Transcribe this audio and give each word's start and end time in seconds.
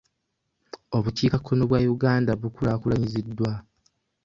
Obukiikakkono 0.97 1.61
bwa 1.69 1.79
Uganda 1.95 2.31
bukulaakulanyiziddwa. 2.41 3.51